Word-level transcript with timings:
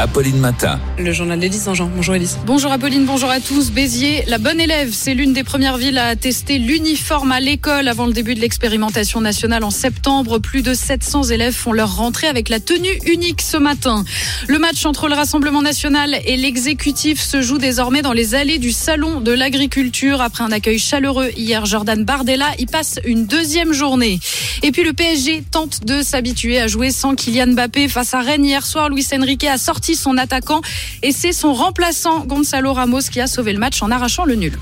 Apolline 0.00 0.38
Matin. 0.38 0.80
Le 0.98 1.12
journal 1.12 1.38
d'Élise 1.38 1.68
Jean. 1.74 1.90
Bonjour 1.94 2.14
Élise. 2.14 2.38
Bonjour 2.46 2.72
Apolline, 2.72 3.04
bonjour 3.04 3.28
à 3.28 3.38
tous. 3.38 3.70
Béziers, 3.70 4.24
la 4.28 4.38
bonne 4.38 4.58
élève, 4.58 4.92
c'est 4.94 5.12
l'une 5.12 5.34
des 5.34 5.44
premières 5.44 5.76
villes 5.76 5.98
à 5.98 6.16
tester 6.16 6.58
l'uniforme 6.58 7.32
à 7.32 7.38
l'école 7.38 7.86
avant 7.86 8.06
le 8.06 8.14
début 8.14 8.34
de 8.34 8.40
l'expérimentation 8.40 9.20
nationale 9.20 9.62
en 9.62 9.70
septembre. 9.70 10.38
Plus 10.38 10.62
de 10.62 10.72
700 10.72 11.24
élèves 11.24 11.52
font 11.52 11.72
leur 11.72 11.96
rentrée 11.96 12.28
avec 12.28 12.48
la 12.48 12.60
tenue 12.60 12.98
unique 13.04 13.42
ce 13.42 13.58
matin. 13.58 14.06
Le 14.48 14.58
match 14.58 14.86
entre 14.86 15.06
le 15.06 15.14
Rassemblement 15.14 15.60
national 15.60 16.18
et 16.24 16.38
l'exécutif 16.38 17.20
se 17.20 17.42
joue 17.42 17.58
désormais 17.58 18.00
dans 18.00 18.14
les 18.14 18.34
allées 18.34 18.58
du 18.58 18.72
Salon 18.72 19.20
de 19.20 19.32
l'agriculture. 19.32 20.22
Après 20.22 20.44
un 20.44 20.50
accueil 20.50 20.78
chaleureux 20.78 21.28
hier, 21.36 21.66
Jordan 21.66 22.04
Bardella 22.04 22.48
y 22.58 22.64
passe 22.64 23.00
une 23.04 23.26
deuxième 23.26 23.74
journée. 23.74 24.18
Et 24.62 24.72
puis 24.72 24.82
le 24.82 24.94
PSG 24.94 25.44
tente 25.50 25.84
de 25.84 26.00
s'habituer 26.00 26.58
à 26.58 26.68
jouer 26.68 26.90
sans 26.90 27.14
Kylian 27.14 27.48
Mbappé 27.48 27.88
face 27.88 28.14
à 28.14 28.20
Rennes 28.20 28.46
hier 28.46 28.64
soir. 28.64 28.88
Luis 28.88 29.06
Enrique 29.12 29.44
a 29.44 29.58
sorti 29.58 29.89
son 29.94 30.16
attaquant 30.18 30.60
et 31.02 31.12
c'est 31.12 31.32
son 31.32 31.52
remplaçant 31.52 32.20
Gonzalo 32.20 32.72
Ramos 32.72 33.02
qui 33.10 33.20
a 33.20 33.26
sauvé 33.26 33.52
le 33.52 33.58
match 33.58 33.82
en 33.82 33.90
arrachant 33.90 34.24
le 34.24 34.34
nul. 34.34 34.58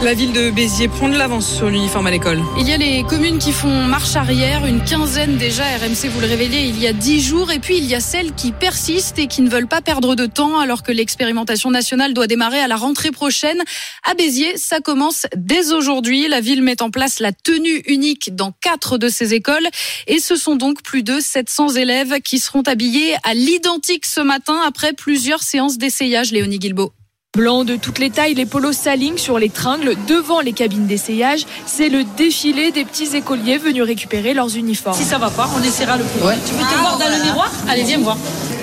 La 0.00 0.14
ville 0.14 0.32
de 0.32 0.50
Béziers 0.50 0.86
prend 0.86 1.08
de 1.08 1.18
l'avance 1.18 1.52
sur 1.52 1.68
l'uniforme 1.68 2.06
à 2.06 2.12
l'école. 2.12 2.40
Il 2.56 2.68
y 2.68 2.72
a 2.72 2.76
les 2.76 3.02
communes 3.02 3.38
qui 3.38 3.50
font 3.50 3.82
marche 3.82 4.14
arrière, 4.14 4.64
une 4.64 4.84
quinzaine 4.84 5.36
déjà, 5.36 5.64
RMC 5.64 6.08
vous 6.08 6.20
le 6.20 6.28
révélez, 6.28 6.68
il 6.68 6.78
y 6.80 6.86
a 6.86 6.92
dix 6.92 7.20
jours, 7.20 7.50
et 7.50 7.58
puis 7.58 7.78
il 7.78 7.84
y 7.84 7.96
a 7.96 8.00
celles 8.00 8.32
qui 8.32 8.52
persistent 8.52 9.18
et 9.18 9.26
qui 9.26 9.42
ne 9.42 9.50
veulent 9.50 9.66
pas 9.66 9.80
perdre 9.80 10.14
de 10.14 10.26
temps 10.26 10.60
alors 10.60 10.84
que 10.84 10.92
l'expérimentation 10.92 11.72
nationale 11.72 12.14
doit 12.14 12.28
démarrer 12.28 12.60
à 12.60 12.68
la 12.68 12.76
rentrée 12.76 13.10
prochaine. 13.10 13.60
À 14.08 14.14
Béziers, 14.14 14.56
ça 14.56 14.78
commence 14.78 15.26
dès 15.34 15.72
aujourd'hui. 15.72 16.28
La 16.28 16.40
ville 16.40 16.62
met 16.62 16.80
en 16.80 16.90
place 16.90 17.18
la 17.18 17.32
tenue 17.32 17.82
unique 17.88 18.36
dans 18.36 18.52
quatre 18.52 18.98
de 18.98 19.08
ses 19.08 19.34
écoles, 19.34 19.66
et 20.06 20.20
ce 20.20 20.36
sont 20.36 20.54
donc 20.54 20.80
plus 20.84 21.02
de 21.02 21.18
700 21.18 21.70
élèves 21.70 22.20
qui 22.20 22.38
seront 22.38 22.62
habillés 22.62 23.16
à 23.24 23.34
l'identique 23.34 24.06
ce 24.06 24.20
matin 24.20 24.60
après 24.64 24.92
plusieurs 24.92 25.42
séances 25.42 25.76
d'essayage, 25.76 26.30
Léonie 26.30 26.60
Guilbeault. 26.60 26.92
Blanc 27.36 27.64
de 27.64 27.76
toutes 27.76 27.98
les 27.98 28.08
tailles, 28.08 28.32
les 28.32 28.46
polos 28.46 28.74
s'alignent 28.74 29.18
sur 29.18 29.38
les 29.38 29.50
tringles 29.50 29.96
devant 30.06 30.40
les 30.40 30.54
cabines 30.54 30.86
d'essayage. 30.86 31.44
C'est 31.66 31.90
le 31.90 32.04
défilé 32.16 32.70
des 32.70 32.86
petits 32.86 33.14
écoliers 33.14 33.58
venus 33.58 33.82
récupérer 33.82 34.32
leurs 34.32 34.56
uniformes. 34.56 34.96
Si 34.96 35.04
ça 35.04 35.18
va 35.18 35.28
pas, 35.28 35.46
on 35.54 35.62
essaiera 35.62 35.98
le 35.98 36.04
pull. 36.04 36.22
Tu 36.46 36.54
veux 36.54 36.60
te 36.60 36.78
voir 36.80 36.96
dans 36.96 37.04
le 37.06 37.22
miroir? 37.22 37.52
Allez, 37.68 37.82
viens 37.82 37.98
me 37.98 38.04
voir. 38.04 38.16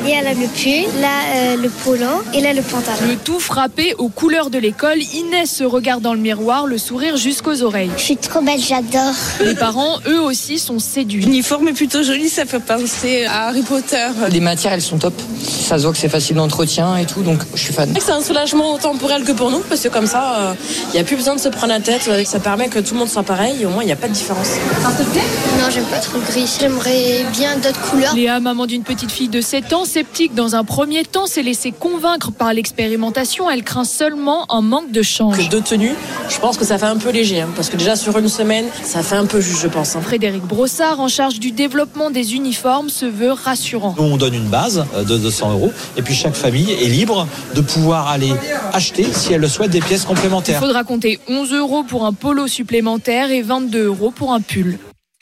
Il 0.08 0.12
y 0.12 0.14
a 0.16 0.22
là 0.22 0.34
le 0.36 0.46
pull, 0.48 1.02
là 1.02 1.08
euh, 1.36 1.58
le 1.58 1.68
polo 1.68 2.24
et 2.32 2.40
là 2.40 2.54
le 2.54 2.62
pantalon. 2.62 3.00
Le 3.08 3.16
tout 3.16 3.40
frappé 3.40 3.96
aux 3.98 4.10
couleurs 4.10 4.52
de 4.52 4.60
l'école, 4.60 5.00
Inès 5.02 5.50
se 5.50 5.64
regarde 5.64 6.04
dans 6.04 6.14
le 6.14 6.20
miroir, 6.20 6.68
le 6.68 6.78
sourire 6.78 7.18
jusqu'aux 7.18 7.64
oreilles. 7.64 7.90
Je 7.98 8.04
suis 8.04 8.18
trop 8.18 8.42
belle, 8.42 8.60
j'adore. 8.60 9.16
Les 9.44 9.56
parents, 9.56 10.00
eux 10.08 10.22
aussi, 10.22 10.60
sont 10.60 10.78
séduits. 10.78 11.26
L'uniforme 11.26 11.70
est 11.70 11.74
plutôt 11.74 12.04
joli, 12.04 12.30
ça 12.30 12.46
fait 12.46 12.60
penser 12.60 13.26
à 13.26 13.48
Harry 13.48 13.64
Potter. 13.64 14.10
Les 14.30 14.42
matières, 14.42 14.74
elles 14.74 14.82
sont 14.84 15.00
top. 15.00 15.20
Ça 15.42 15.80
se 15.80 15.84
voit 15.84 15.92
que 15.92 15.98
c'est 15.98 16.08
facile 16.08 16.36
d'entretien 16.36 16.98
et 16.98 17.06
tout, 17.06 17.24
donc 17.24 17.40
je 17.56 17.62
suis 17.64 17.74
fan. 17.74 17.92
C'est 18.00 18.12
un 18.12 18.22
soulagement 18.22 18.78
temporel 18.78 19.24
que 19.24 19.32
pour 19.32 19.50
nous, 19.50 19.62
parce 19.68 19.82
que 19.82 19.88
comme 19.88 20.06
ça, 20.06 20.56
il 20.90 20.94
n'y 20.94 21.00
a 21.00 21.04
plus 21.04 21.16
besoin 21.16 21.34
de 21.34 21.40
se 21.40 21.50
prendre 21.50 21.74
la 21.74 21.80
tête. 21.80 22.08
Ça 22.26 22.40
permet 22.40 22.68
que 22.68 22.78
tout 22.78 22.94
le 22.94 23.00
monde 23.00 23.10
soit 23.10 23.24
pareil 23.24 23.56
et 23.60 23.66
au 23.66 23.70
moins, 23.70 23.82
il 23.82 23.88
n'y 23.88 23.92
a 23.92 23.96
pas 23.96 24.08
de 24.08 24.14
différence. 24.14 24.50
Ça 24.84 24.92
te 24.92 25.10
plaît 25.10 25.22
Non, 25.60 25.72
j'aime 25.74 25.86
pas 25.86 25.98
trop 25.98 26.20
le 26.20 26.26
gris. 26.26 26.48
J'aimerais 26.60 27.26
bien 27.34 27.58
d'autres 27.58 27.82
couleurs. 27.90 28.14
Léa, 28.16 28.40
maman 28.40 28.68
d'une 28.68 28.84
petite 28.84 29.12
fille 29.12 29.30
de 29.30 29.42
7 29.42 29.74
ans, 29.74 29.86
sceptique 29.96 30.36
dans 30.36 30.58
un 30.58 30.66
premier 30.66 31.06
temps, 31.06 31.26
s'est 31.26 31.42
laissée 31.42 31.72
convaincre 31.72 32.30
par 32.30 32.54
l'expérimentation. 32.54 33.50
Elle 33.50 33.64
craint 33.64 33.86
seulement 33.86 34.46
un 34.54 34.60
manque 34.60 34.92
de 34.92 35.02
change. 35.02 35.38
Que 35.38 35.50
deux 35.50 35.62
tenues, 35.62 35.96
je 36.28 36.38
pense 36.38 36.58
que 36.58 36.66
ça 36.66 36.78
fait 36.78 36.86
un 36.86 36.98
peu 36.98 37.12
léger, 37.12 37.40
hein, 37.40 37.48
parce 37.56 37.70
que 37.70 37.78
déjà 37.78 37.96
sur 37.96 38.18
une 38.18 38.28
semaine, 38.28 38.66
ça 38.84 39.04
fait 39.04 39.16
un 39.16 39.26
peu 39.26 39.40
juste, 39.40 39.62
je 39.62 39.70
pense. 39.70 39.96
Hein. 39.96 40.02
Frédéric 40.02 40.44
Brossard, 40.44 41.00
en 41.00 41.08
charge 41.08 41.40
du 41.40 41.54
développement 41.54 42.12
des 42.12 42.36
uniformes, 42.36 42.90
se 42.90 43.06
veut 43.06 43.32
rassurant. 43.32 43.96
Nous, 43.98 44.04
on 44.04 44.18
donne 44.18 44.34
une 44.34 44.50
base 44.50 44.86
de 44.98 45.18
200 45.18 45.54
euros, 45.54 45.72
et 45.96 46.02
puis 46.02 46.14
chaque 46.14 46.36
famille 46.36 46.74
est 46.74 46.90
libre 46.90 47.26
de 47.56 47.62
pouvoir 47.62 48.10
aller 48.10 48.34
acheter, 48.74 49.08
si 49.14 49.32
elle 49.32 49.40
le 49.40 49.48
souhaite, 49.48 49.72
des 49.72 49.80
pièces 49.80 50.04
complémentaires. 50.04 50.60
Il 50.62 50.66
faudra 50.66 50.84
compter 50.84 51.22
11 51.30 51.54
euros 51.54 51.84
pour 51.84 52.06
un 52.06 52.12
polo 52.12 52.48
supplémentaire 52.48 53.32
et 53.32 53.42
22 53.42 53.86
euros 53.86 54.12
pour 54.12 54.34
un 54.34 54.42
pull. 54.42 54.78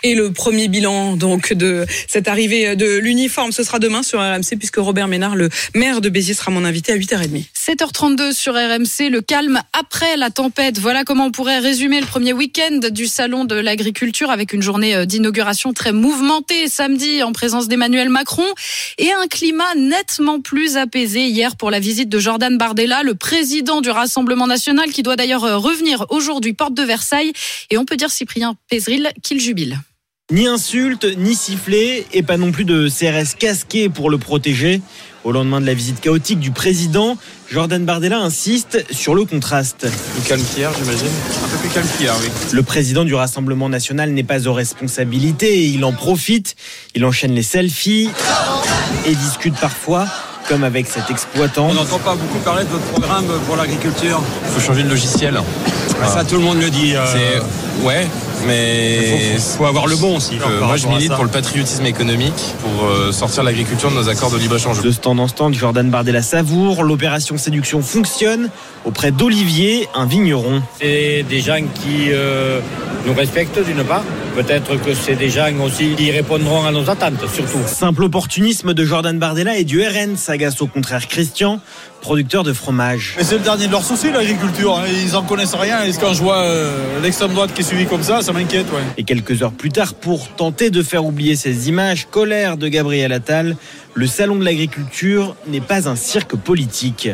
Et 0.05 0.15
le 0.15 0.33
premier 0.33 0.67
bilan 0.67 1.15
donc 1.15 1.53
de 1.53 1.85
cette 2.09 2.27
arrivée 2.27 2.75
de 2.75 2.97
l'uniforme, 2.97 3.53
ce 3.53 3.63
sera 3.63 3.79
demain 3.79 4.03
sur 4.03 4.19
RMC 4.19 4.57
puisque 4.59 4.75
Robert 4.75 5.07
Ménard, 5.07 5.37
le 5.37 5.47
maire 5.75 6.01
de 6.01 6.09
Béziers, 6.09 6.33
sera 6.33 6.51
mon 6.51 6.65
invité 6.65 6.91
à 6.91 6.97
8h30. 6.97 7.45
7h32 7.55 8.33
sur 8.33 8.53
RMC, 8.53 9.09
le 9.09 9.21
calme 9.21 9.61
après 9.71 10.17
la 10.17 10.29
tempête. 10.29 10.77
Voilà 10.77 11.05
comment 11.05 11.27
on 11.27 11.31
pourrait 11.31 11.59
résumer 11.59 12.01
le 12.01 12.05
premier 12.05 12.33
week-end 12.33 12.89
du 12.91 13.07
salon 13.07 13.45
de 13.45 13.55
l'agriculture 13.55 14.29
avec 14.29 14.51
une 14.51 14.61
journée 14.61 15.05
d'inauguration 15.05 15.71
très 15.71 15.93
mouvementée 15.93 16.67
samedi 16.67 17.23
en 17.23 17.31
présence 17.31 17.69
d'Emmanuel 17.69 18.09
Macron 18.09 18.43
et 18.97 19.13
un 19.13 19.27
climat 19.27 19.73
nettement 19.77 20.41
plus 20.41 20.75
apaisé 20.75 21.27
hier 21.27 21.55
pour 21.55 21.71
la 21.71 21.79
visite 21.79 22.09
de 22.09 22.19
Jordan 22.19 22.57
Bardella, 22.57 23.03
le 23.03 23.15
président 23.15 23.79
du 23.79 23.89
Rassemblement 23.89 24.47
national 24.47 24.91
qui 24.91 25.01
doit 25.01 25.15
d'ailleurs 25.15 25.61
revenir 25.63 26.05
aujourd'hui 26.09 26.51
porte 26.51 26.73
de 26.73 26.83
Versailles 26.83 27.31
et 27.69 27.77
on 27.77 27.85
peut 27.85 27.95
dire 27.95 28.11
Cyprien 28.11 28.55
Pézril 28.67 29.13
qu'il 29.23 29.39
jubile. 29.39 29.79
Ni 30.31 30.47
insulte, 30.47 31.05
ni 31.17 31.35
sifflet, 31.35 32.05
et 32.13 32.23
pas 32.23 32.37
non 32.37 32.53
plus 32.53 32.63
de 32.63 32.87
CRS 32.87 33.35
casqué 33.37 33.89
pour 33.89 34.09
le 34.09 34.17
protéger. 34.17 34.81
Au 35.25 35.33
lendemain 35.33 35.59
de 35.59 35.65
la 35.65 35.73
visite 35.73 35.99
chaotique 35.99 36.39
du 36.39 36.51
président, 36.51 37.17
Jordan 37.51 37.83
Bardella 37.83 38.19
insiste 38.19 38.85
sur 38.89 39.15
le 39.15 39.25
contraste. 39.25 39.85
Plus 40.13 40.21
calme 40.25 40.41
qu'hier, 40.41 40.71
j'imagine. 40.79 41.07
Un 41.43 41.47
peu 41.49 41.57
plus 41.57 41.67
calme 41.67 41.87
qu'hier, 41.97 42.15
oui. 42.21 42.29
Le 42.53 42.63
président 42.63 43.03
du 43.03 43.13
Rassemblement 43.13 43.67
national 43.67 44.11
n'est 44.11 44.23
pas 44.23 44.47
aux 44.47 44.53
responsabilités 44.53 45.63
et 45.63 45.65
il 45.65 45.83
en 45.83 45.91
profite. 45.91 46.55
Il 46.95 47.03
enchaîne 47.03 47.33
les 47.33 47.43
selfies 47.43 48.09
et 49.05 49.15
discute 49.15 49.55
parfois 49.55 50.07
comme 50.47 50.63
avec 50.63 50.87
cet 50.87 51.09
exploitant. 51.09 51.67
On 51.69 51.73
n'entend 51.73 51.99
pas 51.99 52.15
beaucoup 52.15 52.39
parler 52.39 52.63
de 52.63 52.69
votre 52.69 52.85
programme 52.85 53.27
pour 53.45 53.57
l'agriculture. 53.57 54.21
Il 54.45 54.51
faut 54.53 54.61
changer 54.61 54.83
de 54.83 54.89
logiciel. 54.89 55.37
Ah, 56.01 56.07
ça, 56.07 56.23
tout 56.23 56.35
le 56.35 56.41
monde 56.41 56.61
le 56.61 56.69
dit. 56.69 56.95
Euh... 56.95 57.41
Ouais, 57.81 58.07
mais 58.45 59.33
il 59.33 59.39
faut, 59.39 59.57
faut, 59.57 59.65
avoir 59.65 59.87
le 59.87 59.95
bon 59.95 60.17
aussi. 60.17 60.37
Euh, 60.45 60.61
moi, 60.61 60.77
je 60.77 60.87
milite 60.87 61.13
pour 61.13 61.23
le 61.23 61.29
patriotisme 61.29 61.85
économique, 61.85 62.55
pour 62.61 62.85
euh, 62.85 63.11
sortir 63.11 63.43
l'agriculture 63.43 63.89
de 63.89 63.95
nos 63.95 64.09
accords 64.09 64.31
de 64.31 64.37
libre-échange. 64.37 64.81
De 64.81 64.91
stand 64.91 65.19
en 65.19 65.27
stand, 65.27 65.53
Jordan 65.53 65.89
Bardella 65.89 66.21
savoure. 66.21 66.83
L'opération 66.83 67.37
séduction 67.37 67.81
fonctionne 67.81 68.49
auprès 68.85 69.11
d'Olivier, 69.11 69.87
un 69.93 70.05
vigneron. 70.05 70.61
C'est 70.79 71.23
des 71.29 71.41
gens 71.41 71.61
qui 71.73 72.11
euh, 72.11 72.59
nous 73.05 73.13
respectent 73.13 73.63
d'une 73.63 73.83
part. 73.83 74.03
Peut-être 74.35 74.77
que 74.83 74.95
c'est 74.95 75.15
des 75.15 75.29
gens 75.29 75.51
aussi 75.63 75.93
qui 75.95 76.09
répondront 76.09 76.65
à 76.65 76.71
nos 76.71 76.89
attentes, 76.89 77.27
surtout. 77.31 77.59
Simple 77.67 78.03
opportunisme 78.03 78.73
de 78.73 78.83
Jordan 78.83 79.19
Bardella 79.19 79.57
et 79.57 79.63
du 79.63 79.79
RN 79.81 80.17
s'agace 80.17 80.59
au 80.61 80.65
contraire 80.65 81.07
Christian, 81.07 81.59
producteur 82.01 82.43
de 82.43 82.51
fromage. 82.51 83.13
Mais 83.17 83.23
c'est 83.23 83.37
le 83.37 83.43
dernier 83.43 83.67
de 83.67 83.71
leur 83.71 83.83
souci, 83.83 84.11
l'agriculture. 84.11 84.79
Hein. 84.79 84.85
Ils 85.05 85.15
en 85.15 85.21
connaissent 85.21 85.53
rien. 85.53 85.83
Et 85.83 85.91
quand 85.93 86.13
je 86.13 86.21
vois 86.23 86.39
euh, 86.39 86.99
l'extrême 87.03 87.33
droite 87.33 87.53
qui 87.53 87.61
est 87.61 87.63
suivie 87.63 87.85
comme 87.85 88.01
ça, 88.01 88.23
ça 88.23 88.33
m'inquiète. 88.33 88.65
Ouais. 88.71 88.81
Et 88.97 89.03
quelques 89.03 89.43
heures 89.43 89.51
plus 89.51 89.69
tard, 89.69 89.93
pour 89.93 90.27
tenter 90.29 90.71
de 90.71 90.81
faire 90.81 91.05
oublier 91.05 91.35
ces 91.35 91.69
images, 91.69 92.07
colère 92.09 92.57
de 92.57 92.67
Gabriel 92.67 93.13
Attal, 93.13 93.55
le 93.93 94.07
salon 94.07 94.35
de 94.37 94.43
l'agriculture 94.45 95.35
n'est 95.47 95.61
pas 95.61 95.87
un 95.87 95.95
cirque 95.95 96.35
politique. 96.35 97.09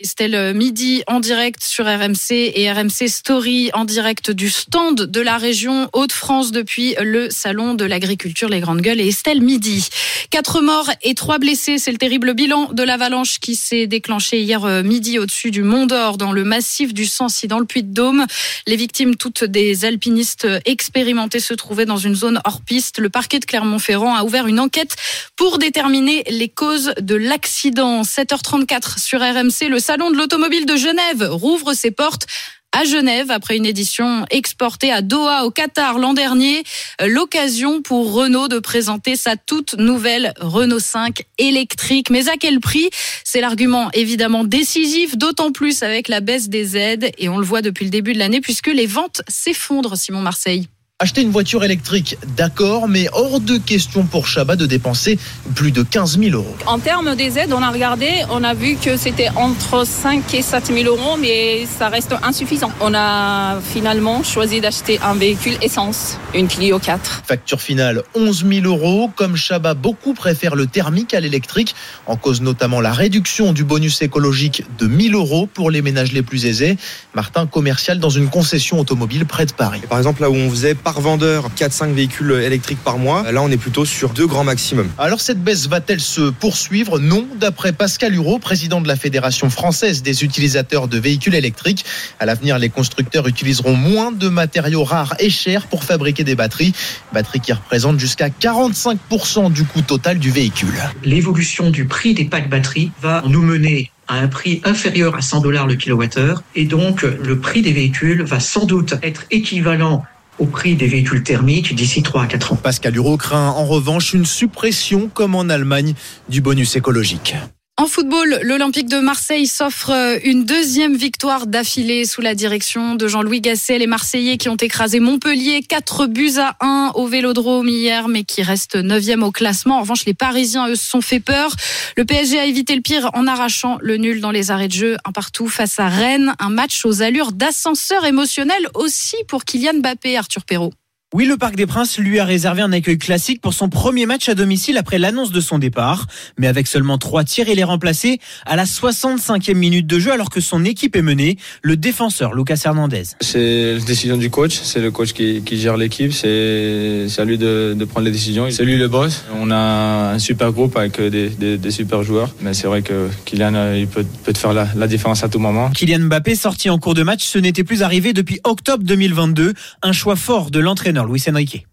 Estelle 0.00 0.54
Midi 0.54 1.02
en 1.08 1.18
direct 1.18 1.64
sur 1.64 1.84
RMC 1.84 2.30
et 2.30 2.70
RMC 2.70 3.08
Story 3.08 3.70
en 3.74 3.84
direct 3.84 4.30
du 4.30 4.48
stand 4.48 4.94
de 4.94 5.20
la 5.20 5.38
région 5.38 5.90
Hauts-de-France 5.92 6.52
depuis 6.52 6.94
le 7.00 7.30
salon 7.30 7.74
de 7.74 7.84
l'agriculture 7.84 8.48
Les 8.48 8.60
Grandes 8.60 8.80
Gueules 8.80 9.00
et 9.00 9.08
Estelle 9.08 9.42
Midi. 9.42 9.88
Quatre 10.30 10.60
morts 10.60 10.88
et 11.02 11.14
trois 11.14 11.38
blessés, 11.38 11.78
c'est 11.78 11.90
le 11.90 11.98
terrible 11.98 12.34
bilan 12.34 12.68
de 12.72 12.82
l'avalanche 12.84 13.40
qui 13.40 13.56
s'est 13.56 13.88
déclenché 13.88 14.40
hier 14.40 14.84
midi 14.84 15.18
au-dessus 15.18 15.50
du 15.50 15.64
Mont 15.64 15.86
d'Or 15.86 16.16
dans 16.16 16.30
le 16.30 16.44
massif 16.44 16.94
du 16.94 17.04
Sancy 17.04 17.48
dans 17.48 17.58
le 17.58 17.64
Puy-de-Dôme. 17.64 18.24
Les 18.68 18.76
victimes, 18.76 19.16
toutes 19.16 19.42
des 19.42 19.84
alpinistes 19.84 20.46
expérimentés, 20.64 21.40
se 21.40 21.54
trouvaient 21.54 21.86
dans 21.86 21.96
une 21.96 22.14
zone 22.14 22.40
hors 22.44 22.60
piste. 22.60 23.00
Le 23.00 23.08
parquet 23.08 23.40
de 23.40 23.46
Clermont-Ferrand 23.46 24.14
a 24.14 24.22
ouvert 24.22 24.46
une 24.46 24.60
enquête 24.60 24.94
pour 25.34 25.58
déterminer 25.58 26.22
les 26.30 26.48
causes 26.48 26.92
de 27.00 27.16
l'accident. 27.16 28.02
7h34 28.02 29.00
sur 29.00 29.20
RMC, 29.20 29.68
Salon 29.88 30.10
de 30.10 30.18
l'automobile 30.18 30.66
de 30.66 30.76
Genève 30.76 31.26
rouvre 31.30 31.72
ses 31.72 31.90
portes 31.90 32.26
à 32.72 32.84
Genève 32.84 33.30
après 33.30 33.56
une 33.56 33.64
édition 33.64 34.26
exportée 34.28 34.92
à 34.92 35.00
Doha 35.00 35.46
au 35.46 35.50
Qatar 35.50 35.98
l'an 35.98 36.12
dernier. 36.12 36.62
L'occasion 37.06 37.80
pour 37.80 38.12
Renault 38.12 38.48
de 38.48 38.58
présenter 38.58 39.16
sa 39.16 39.36
toute 39.36 39.78
nouvelle 39.78 40.34
Renault 40.40 40.78
5 40.78 41.22
électrique. 41.38 42.10
Mais 42.10 42.28
à 42.28 42.36
quel 42.36 42.60
prix? 42.60 42.90
C'est 43.24 43.40
l'argument 43.40 43.90
évidemment 43.94 44.44
décisif, 44.44 45.16
d'autant 45.16 45.52
plus 45.52 45.82
avec 45.82 46.08
la 46.08 46.20
baisse 46.20 46.50
des 46.50 46.76
aides. 46.76 47.10
Et 47.16 47.30
on 47.30 47.38
le 47.38 47.46
voit 47.46 47.62
depuis 47.62 47.86
le 47.86 47.90
début 47.90 48.12
de 48.12 48.18
l'année 48.18 48.42
puisque 48.42 48.66
les 48.66 48.84
ventes 48.84 49.22
s'effondrent, 49.26 49.96
Simon 49.96 50.20
Marseille. 50.20 50.68
Acheter 51.00 51.22
une 51.22 51.30
voiture 51.30 51.62
électrique, 51.62 52.18
d'accord, 52.36 52.88
mais 52.88 53.06
hors 53.12 53.38
de 53.38 53.56
question 53.56 54.02
pour 54.02 54.26
Chabat 54.26 54.56
de 54.56 54.66
dépenser 54.66 55.16
plus 55.54 55.70
de 55.70 55.84
15 55.84 56.18
000 56.18 56.32
euros. 56.32 56.56
En 56.66 56.80
termes 56.80 57.14
des 57.14 57.38
aides, 57.38 57.52
on 57.52 57.62
a 57.62 57.70
regardé, 57.70 58.24
on 58.30 58.42
a 58.42 58.52
vu 58.52 58.74
que 58.74 58.96
c'était 58.96 59.28
entre 59.36 59.86
5 59.86 60.34
et 60.34 60.42
7 60.42 60.72
000 60.74 60.88
euros, 60.88 61.16
mais 61.16 61.66
ça 61.66 61.88
reste 61.88 62.16
insuffisant. 62.24 62.72
On 62.80 62.94
a 62.94 63.60
finalement 63.60 64.24
choisi 64.24 64.60
d'acheter 64.60 64.98
un 65.00 65.14
véhicule 65.14 65.56
essence, 65.62 66.18
une 66.34 66.48
Clio 66.48 66.80
4. 66.80 67.22
Facture 67.24 67.60
finale 67.60 68.02
11 68.16 68.44
000 68.52 68.66
euros. 68.66 69.08
Comme 69.14 69.36
Chabat, 69.36 69.74
beaucoup 69.74 70.14
préfèrent 70.14 70.56
le 70.56 70.66
thermique 70.66 71.14
à 71.14 71.20
l'électrique, 71.20 71.76
en 72.08 72.16
cause 72.16 72.40
notamment 72.40 72.80
la 72.80 72.92
réduction 72.92 73.52
du 73.52 73.62
bonus 73.62 74.02
écologique 74.02 74.64
de 74.80 74.88
1000 74.88 75.14
euros 75.14 75.46
pour 75.46 75.70
les 75.70 75.80
ménages 75.80 76.10
les 76.10 76.22
plus 76.22 76.44
aisés. 76.44 76.76
Martin, 77.14 77.46
commercial 77.46 78.00
dans 78.00 78.10
une 78.10 78.30
concession 78.30 78.80
automobile 78.80 79.26
près 79.26 79.46
de 79.46 79.52
Paris. 79.52 79.82
Par 79.88 79.98
exemple, 79.98 80.22
là 80.22 80.30
où 80.30 80.34
on 80.34 80.50
faisait 80.50 80.74
par 80.88 81.02
vendeur 81.02 81.50
4-5 81.54 81.92
véhicules 81.92 82.32
électriques 82.42 82.82
par 82.82 82.96
mois, 82.96 83.30
là 83.30 83.42
on 83.42 83.50
est 83.50 83.58
plutôt 83.58 83.84
sur 83.84 84.08
deux 84.08 84.26
grands 84.26 84.42
maximum. 84.42 84.88
Alors 84.96 85.20
cette 85.20 85.44
baisse 85.44 85.66
va-t-elle 85.68 86.00
se 86.00 86.30
poursuivre? 86.30 86.98
Non, 86.98 87.28
d'après 87.38 87.74
Pascal 87.74 88.14
Hureau, 88.14 88.38
président 88.38 88.80
de 88.80 88.88
la 88.88 88.96
Fédération 88.96 89.50
française 89.50 90.02
des 90.02 90.24
utilisateurs 90.24 90.88
de 90.88 90.98
véhicules 90.98 91.34
électriques. 91.34 91.84
À 92.20 92.24
l'avenir, 92.24 92.58
les 92.58 92.70
constructeurs 92.70 93.28
utiliseront 93.28 93.74
moins 93.74 94.12
de 94.12 94.30
matériaux 94.30 94.82
rares 94.82 95.14
et 95.18 95.28
chers 95.28 95.66
pour 95.66 95.84
fabriquer 95.84 96.24
des 96.24 96.34
batteries, 96.34 96.72
batteries 97.12 97.40
qui 97.40 97.52
représentent 97.52 98.00
jusqu'à 98.00 98.30
45% 98.30 99.52
du 99.52 99.64
coût 99.64 99.82
total 99.82 100.18
du 100.18 100.30
véhicule. 100.30 100.80
L'évolution 101.04 101.68
du 101.68 101.84
prix 101.84 102.14
des 102.14 102.24
packs 102.24 102.48
batteries 102.48 102.92
va 103.02 103.22
nous 103.28 103.42
mener 103.42 103.90
à 104.08 104.14
un 104.14 104.28
prix 104.28 104.62
inférieur 104.64 105.16
à 105.16 105.20
100 105.20 105.42
dollars 105.42 105.66
le 105.66 105.74
kilowattheure 105.74 106.42
et 106.54 106.64
donc 106.64 107.02
le 107.02 107.38
prix 107.38 107.60
des 107.60 107.74
véhicules 107.74 108.22
va 108.22 108.40
sans 108.40 108.64
doute 108.64 108.94
être 109.02 109.24
équivalent 109.30 110.06
au 110.38 110.46
prix 110.46 110.76
des 110.76 110.86
véhicules 110.86 111.22
thermiques 111.22 111.74
d'ici 111.74 112.02
3 112.02 112.22
à 112.22 112.26
4 112.26 112.52
ans. 112.52 112.56
Pascal 112.56 112.96
Hureau 112.96 113.16
craint 113.16 113.50
en 113.50 113.64
revanche 113.64 114.14
une 114.14 114.26
suppression, 114.26 115.10
comme 115.12 115.34
en 115.34 115.48
Allemagne, 115.48 115.94
du 116.28 116.40
bonus 116.40 116.76
écologique. 116.76 117.34
En 117.80 117.86
football, 117.86 118.40
l'Olympique 118.42 118.88
de 118.88 118.98
Marseille 118.98 119.46
s'offre 119.46 120.18
une 120.24 120.44
deuxième 120.44 120.96
victoire 120.96 121.46
d'affilée 121.46 122.06
sous 122.06 122.20
la 122.20 122.34
direction 122.34 122.96
de 122.96 123.06
Jean-Louis 123.06 123.40
Gasset. 123.40 123.78
Les 123.78 123.86
Marseillais 123.86 124.36
qui 124.36 124.48
ont 124.48 124.56
écrasé 124.56 124.98
Montpellier 124.98 125.62
4 125.62 126.06
buts 126.06 126.38
à 126.38 126.56
1 126.60 126.90
au 126.96 127.06
Vélodrome 127.06 127.68
hier, 127.68 128.08
mais 128.08 128.24
qui 128.24 128.42
restent 128.42 128.74
9e 128.74 129.22
au 129.22 129.30
classement. 129.30 129.76
En 129.76 129.82
revanche, 129.82 130.06
les 130.06 130.12
Parisiens, 130.12 130.66
eux, 130.66 130.74
se 130.74 130.90
sont 130.90 131.00
fait 131.00 131.20
peur. 131.20 131.54
Le 131.96 132.04
PSG 132.04 132.40
a 132.40 132.46
évité 132.46 132.74
le 132.74 132.82
pire 132.82 133.10
en 133.14 133.28
arrachant 133.28 133.78
le 133.80 133.96
nul 133.96 134.20
dans 134.20 134.32
les 134.32 134.50
arrêts 134.50 134.66
de 134.66 134.72
jeu, 134.72 134.96
un 135.04 135.12
partout 135.12 135.46
face 135.46 135.78
à 135.78 135.86
Rennes. 135.86 136.34
Un 136.40 136.50
match 136.50 136.84
aux 136.84 137.02
allures 137.02 137.30
d'ascenseur 137.30 138.04
émotionnel 138.04 138.68
aussi 138.74 139.18
pour 139.28 139.44
Kylian 139.44 139.74
Mbappé, 139.74 140.16
Arthur 140.16 140.44
Perrault. 140.44 140.72
Oui, 141.14 141.24
le 141.24 141.38
Parc 141.38 141.56
des 141.56 141.64
Princes 141.64 141.96
lui 141.96 142.18
a 142.20 142.26
réservé 142.26 142.60
un 142.60 142.70
accueil 142.70 142.98
classique 142.98 143.40
pour 143.40 143.54
son 143.54 143.70
premier 143.70 144.04
match 144.04 144.28
à 144.28 144.34
domicile 144.34 144.76
après 144.76 144.98
l'annonce 144.98 145.32
de 145.32 145.40
son 145.40 145.58
départ. 145.58 146.06
Mais 146.36 146.46
avec 146.48 146.66
seulement 146.66 146.98
trois 146.98 147.24
tirs, 147.24 147.48
il 147.48 147.58
est 147.58 147.64
remplacé 147.64 148.20
à 148.44 148.56
la 148.56 148.64
65e 148.64 149.54
minute 149.54 149.86
de 149.86 149.98
jeu 149.98 150.12
alors 150.12 150.28
que 150.28 150.42
son 150.42 150.66
équipe 150.66 150.94
est 150.96 151.02
menée. 151.02 151.38
Le 151.62 151.78
défenseur 151.78 152.34
Lucas 152.34 152.60
Hernandez. 152.62 153.04
C'est 153.22 153.76
la 153.76 153.80
décision 153.80 154.18
du 154.18 154.28
coach, 154.28 154.60
c'est 154.62 154.80
le 154.80 154.90
coach 154.90 155.14
qui, 155.14 155.40
qui 155.40 155.58
gère 155.58 155.78
l'équipe, 155.78 156.12
c'est 156.12 157.06
à 157.16 157.24
lui 157.24 157.38
de, 157.38 157.74
de, 157.74 157.84
prendre 157.86 158.04
les 158.04 158.12
décisions. 158.12 158.46
C'est 158.50 158.66
lui 158.66 158.76
le 158.76 158.88
boss. 158.88 159.24
On 159.34 159.50
a 159.50 160.12
un 160.12 160.18
super 160.18 160.52
groupe 160.52 160.76
avec 160.76 161.00
des, 161.00 161.30
des, 161.30 161.56
des 161.56 161.70
super 161.70 162.02
joueurs, 162.02 162.34
mais 162.42 162.52
c'est 162.52 162.66
vrai 162.66 162.82
que 162.82 163.08
Kylian 163.24 163.72
il 163.72 163.86
peut, 163.86 164.04
peut 164.24 164.34
faire 164.36 164.52
la, 164.52 164.68
la 164.76 164.86
différence 164.86 165.24
à 165.24 165.30
tout 165.30 165.38
moment. 165.38 165.70
Kylian 165.70 166.00
Mbappé 166.00 166.34
sorti 166.34 166.68
en 166.68 166.76
cours 166.76 166.92
de 166.92 167.02
match, 167.02 167.24
ce 167.24 167.38
n'était 167.38 167.64
plus 167.64 167.82
arrivé 167.82 168.12
depuis 168.12 168.40
octobre 168.44 168.84
2022. 168.84 169.54
Un 169.80 169.92
choix 169.92 170.14
fort 170.14 170.50
de 170.50 170.60
l'entraîneur 170.98 171.06
Luis 171.06 171.22
Enrique. 171.28 171.66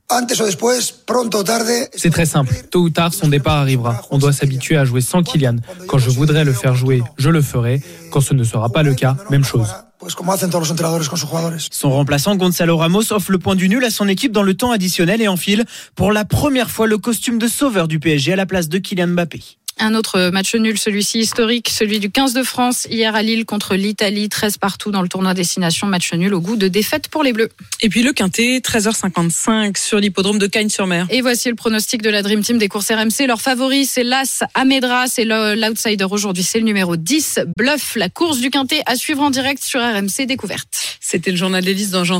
C'est 1.95 2.09
très 2.09 2.25
simple. 2.25 2.53
Tôt 2.71 2.81
ou 2.81 2.89
tard, 2.89 3.13
son 3.13 3.27
départ 3.27 3.57
arrivera. 3.57 4.01
On 4.11 4.17
doit 4.17 4.33
s'habituer 4.33 4.77
à 4.77 4.85
jouer 4.85 5.01
sans 5.01 5.23
Kylian. 5.23 5.57
Quand 5.87 5.97
je 5.97 6.09
voudrais 6.09 6.43
le 6.43 6.53
faire 6.53 6.75
jouer, 6.75 7.03
je 7.17 7.29
le 7.29 7.41
ferai. 7.41 7.81
Quand 8.11 8.21
ce 8.21 8.33
ne 8.33 8.43
sera 8.43 8.69
pas 8.69 8.83
le 8.83 8.93
cas, 8.93 9.17
même 9.29 9.43
chose. 9.43 9.67
Son 11.71 11.89
remplaçant 11.89 12.35
Gonzalo 12.35 12.77
Ramos 12.77 13.11
offre 13.11 13.31
le 13.31 13.39
point 13.39 13.55
du 13.55 13.69
nul 13.69 13.83
à 13.83 13.89
son 13.89 14.07
équipe 14.07 14.31
dans 14.31 14.43
le 14.43 14.53
temps 14.53 14.71
additionnel 14.71 15.21
et 15.21 15.27
enfile 15.27 15.65
pour 15.95 16.11
la 16.11 16.25
première 16.25 16.69
fois 16.69 16.85
le 16.85 16.97
costume 16.97 17.39
de 17.39 17.47
sauveur 17.47 17.87
du 17.87 17.99
PSG 17.99 18.33
à 18.33 18.35
la 18.35 18.45
place 18.45 18.69
de 18.69 18.77
Kylian 18.77 19.07
Mbappé. 19.07 19.41
Un 19.77 19.93
autre 19.93 20.29
match 20.29 20.55
nul, 20.55 20.77
celui-ci 20.77 21.19
historique, 21.19 21.67
celui 21.69 21.99
du 21.99 22.09
15 22.09 22.33
de 22.33 22.43
France, 22.43 22.87
hier 22.89 23.13
à 23.13 23.21
Lille 23.21 23.43
contre 23.43 23.75
l'Italie, 23.75 24.29
13 24.29 24.57
partout 24.57 24.89
dans 24.89 25.01
le 25.01 25.09
tournoi 25.09 25.33
Destination, 25.33 25.85
match 25.85 26.13
nul 26.13 26.33
au 26.33 26.39
goût 26.39 26.55
de 26.55 26.69
défaite 26.69 27.09
pour 27.09 27.23
les 27.23 27.33
Bleus. 27.33 27.49
Et 27.81 27.89
puis 27.89 28.01
le 28.01 28.13
Quintet, 28.13 28.59
13h55 28.59 29.77
sur 29.77 29.99
l'hippodrome 29.99 30.39
de 30.39 30.47
Cagnes-sur-Mer. 30.47 31.07
Et 31.09 31.19
voici 31.19 31.49
le 31.49 31.55
pronostic 31.55 32.01
de 32.01 32.09
la 32.09 32.21
Dream 32.21 32.41
Team 32.41 32.57
des 32.57 32.69
courses 32.69 32.89
RMC. 32.89 33.27
Leur 33.27 33.41
favori, 33.41 33.85
c'est 33.85 34.03
l'As 34.03 34.45
Amedra, 34.53 35.07
c'est 35.07 35.25
l'outsider 35.25 36.05
aujourd'hui, 36.09 36.43
c'est 36.43 36.59
le 36.59 36.65
numéro 36.65 36.95
10, 36.95 37.41
Bluff, 37.57 37.95
la 37.97 38.07
course 38.07 38.39
du 38.39 38.51
Quintet 38.51 38.81
à 38.85 38.95
suivre 38.95 39.23
en 39.23 39.29
direct 39.29 39.61
sur 39.61 39.81
RMC 39.81 40.25
Découverte. 40.25 40.97
C'était 41.01 41.31
le 41.31 41.37
journal 41.37 41.65
d'Élise 41.65 41.91
dans 41.91 42.05
Jean 42.05 42.13